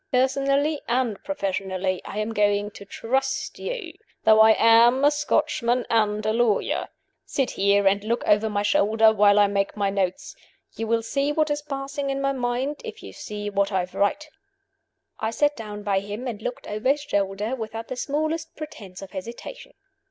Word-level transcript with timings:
Personally 0.11 0.81
and 0.87 1.23
professionally, 1.23 2.01
I 2.05 2.17
am 2.17 2.33
going 2.33 2.71
to 2.71 2.85
trust 2.85 3.59
you 3.59 3.93
though 4.23 4.39
I 4.41 4.55
am 4.57 5.05
a 5.05 5.11
Scotchman 5.11 5.85
and 5.91 6.25
a 6.25 6.33
lawyer. 6.33 6.87
Sit 7.23 7.51
here, 7.51 7.87
and 7.87 8.03
look 8.03 8.23
over 8.27 8.49
my 8.49 8.63
shoulder 8.63 9.13
while 9.13 9.37
I 9.37 9.45
make 9.45 9.77
my 9.77 9.91
notes. 9.91 10.35
You 10.75 10.87
will 10.87 11.03
see 11.03 11.31
what 11.31 11.51
is 11.51 11.61
passing 11.61 12.09
in 12.09 12.19
my 12.19 12.31
mind 12.31 12.81
if 12.83 13.03
you 13.03 13.13
see 13.13 13.51
what 13.51 13.71
I 13.71 13.83
write." 13.93 14.27
I 15.19 15.29
sat 15.29 15.55
down 15.55 15.83
by 15.83 15.99
him, 15.99 16.27
and 16.27 16.41
looked 16.41 16.65
over 16.67 16.89
his 16.89 17.01
shoulder, 17.01 17.53
without 17.55 17.87
the 17.87 17.95
smallest 17.95 18.55
pretense 18.55 19.03
of 19.03 19.11
hesitation. 19.11 19.73